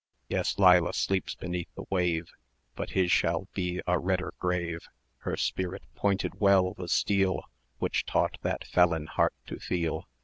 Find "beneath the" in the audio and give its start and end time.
1.35-1.85